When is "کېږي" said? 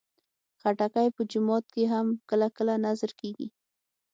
3.21-3.47